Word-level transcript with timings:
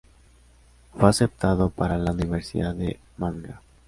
Fue 0.97 1.07
aceptado 1.09 1.69
para 1.69 1.99
la 1.99 2.11
universidad 2.11 2.73
de 2.73 2.99
Manga. 3.19 3.61